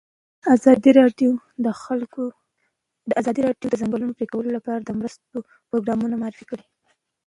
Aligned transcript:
ازادي 0.55 0.91
راډیو 1.01 1.31
د 1.63 1.67
د 3.71 3.73
ځنګلونو 3.81 4.13
پرېکول 4.17 4.45
لپاره 4.57 4.79
د 4.81 4.89
مرستو 4.99 5.35
پروګرامونه 5.69 6.15
معرفي 6.21 6.45
کړي. 6.51 6.65